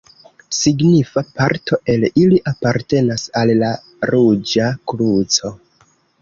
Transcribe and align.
Signifa 0.59 1.21
parto 1.35 1.77
el 1.93 2.05
ili 2.21 2.39
apartenas 2.53 3.27
al 3.43 3.53
la 3.61 3.71
Ruĝa 4.13 4.73
Kruco. 4.93 5.55